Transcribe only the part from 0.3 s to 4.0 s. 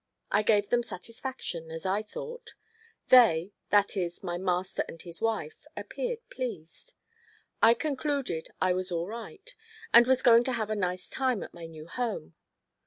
I gave them satisfaction, as I thought; they, that